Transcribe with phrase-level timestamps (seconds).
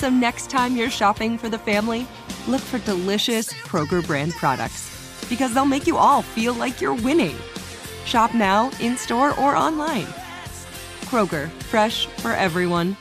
[0.00, 2.06] So next time you're shopping for the family,
[2.48, 4.88] look for delicious Kroger brand products
[5.28, 7.36] because they'll make you all feel like you're winning.
[8.06, 10.06] Shop now, in store, or online.
[11.04, 12.96] Kroger, fresh for everyone.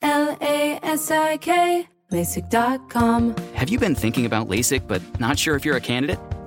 [0.00, 3.36] L A S I K, LASIK.com.
[3.52, 6.18] Have you been thinking about LASIK but not sure if you're a candidate?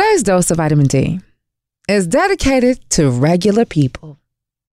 [0.00, 1.20] Today's dose of vitamin D
[1.86, 4.18] is dedicated to regular people.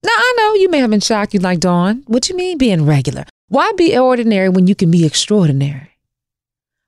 [0.01, 1.33] Now, I know you may have been shocked.
[1.33, 3.25] You like, Dawn, what you mean being regular?
[3.49, 5.91] Why be ordinary when you can be extraordinary?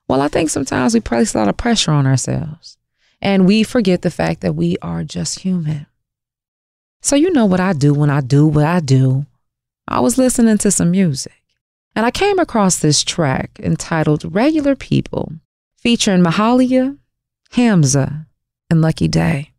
[0.08, 2.78] Well, I think sometimes we place a lot of pressure on ourselves
[3.22, 5.86] and we forget the fact that we are just human.
[7.02, 9.26] So, you know what I do when I do what I do.
[9.86, 11.44] I was listening to some music
[11.94, 15.34] and I came across this track entitled Regular People
[15.76, 16.98] featuring Mahalia,
[17.52, 18.28] Hamzaa,
[18.70, 19.52] and Lucky Daye.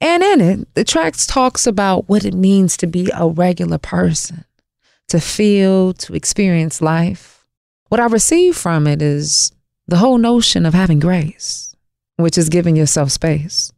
[0.00, 4.44] And in it, the track talks about what it means to be a regular person,
[5.08, 7.44] to feel, to experience life.
[7.88, 9.52] What I receive from it is
[9.86, 11.74] the whole notion of having grace,
[12.16, 13.72] which is giving yourself space.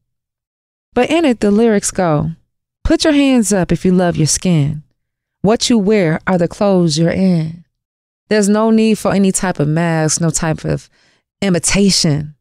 [0.94, 2.32] But in it, the lyrics go
[2.84, 4.82] Put your hands up if you love your skin.
[5.40, 7.64] What you wear are the clothes you're in.
[8.28, 10.90] There's no need for any type of mask, no type of
[11.40, 12.34] imitation.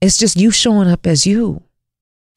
[0.00, 1.62] It's just you showing up as you.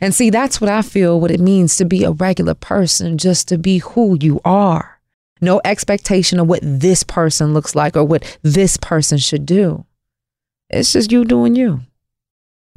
[0.01, 3.47] And see, that's what I feel what it means to be a regular person, just
[3.49, 4.99] to be who you are.
[5.41, 9.85] No expectation of what this person looks like or what this person should do.
[10.69, 11.81] It's just you doing you.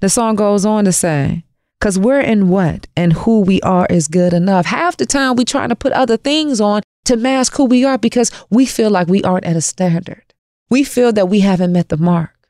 [0.00, 1.44] The song goes on to say,
[1.78, 4.66] because we're in what and who we are is good enough.
[4.66, 7.98] Half the time we trying to put other things on to mask who we are
[7.98, 10.22] because we feel like we aren't at a standard.
[10.70, 12.41] We feel that we haven't met the mark.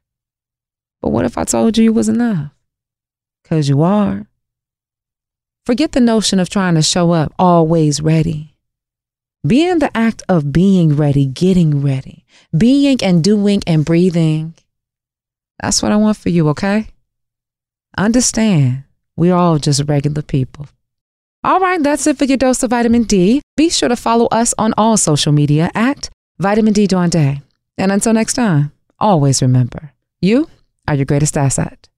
[1.03, 2.53] But what if I told you you was enough?
[3.43, 4.27] Because you are.
[5.67, 8.55] Forget the notion of trying to show up always ready.
[9.45, 12.25] Be in the act of being ready, getting ready,
[12.57, 14.55] being and doing and breathing.
[15.61, 16.89] That's what I want for you, okay?
[17.99, 18.85] Understand,
[19.17, 20.69] we're all just regular people.
[21.45, 23.43] All right, that's it for your dose of vitamin D.
[23.57, 26.09] Be sure to follow us on all social media at
[26.39, 27.11] Vitamin D Dawn.
[27.15, 28.71] And until next time,
[29.01, 30.49] always remember, you
[30.87, 31.89] are your greatest asset.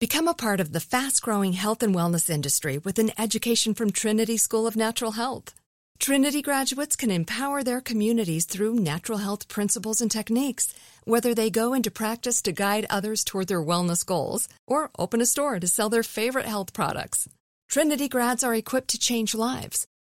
[0.00, 3.92] Become a part of the fast growing health and wellness industry with an education from
[3.92, 5.54] Trinity School of Natural Health.
[6.00, 11.72] Trinity graduates can empower their communities through natural health principles and techniques, whether they go
[11.72, 15.88] into practice to guide others toward their wellness goals or open a store to sell
[15.88, 17.28] their favorite health products.
[17.68, 19.86] Trinity grads are equipped to change lives.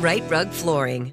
[0.00, 1.12] Rite Rug Flooring.